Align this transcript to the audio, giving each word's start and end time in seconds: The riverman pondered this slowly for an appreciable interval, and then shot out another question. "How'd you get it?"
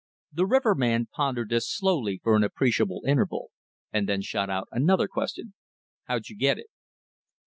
The 0.33 0.47
riverman 0.47 1.09
pondered 1.13 1.49
this 1.49 1.69
slowly 1.69 2.19
for 2.23 2.35
an 2.35 2.43
appreciable 2.43 3.03
interval, 3.05 3.51
and 3.93 4.09
then 4.09 4.23
shot 4.23 4.49
out 4.49 4.67
another 4.71 5.07
question. 5.07 5.53
"How'd 6.05 6.27
you 6.27 6.35
get 6.35 6.57
it?" 6.57 6.71